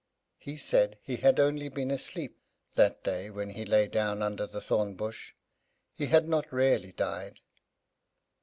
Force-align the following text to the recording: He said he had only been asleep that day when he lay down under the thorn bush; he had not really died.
He 0.39 0.57
said 0.57 0.97
he 1.03 1.17
had 1.17 1.39
only 1.39 1.69
been 1.69 1.91
asleep 1.91 2.39
that 2.73 3.03
day 3.03 3.29
when 3.29 3.51
he 3.51 3.63
lay 3.65 3.85
down 3.87 4.23
under 4.23 4.47
the 4.47 4.59
thorn 4.59 4.95
bush; 4.95 5.35
he 5.93 6.07
had 6.07 6.27
not 6.27 6.51
really 6.51 6.91
died. 6.91 7.39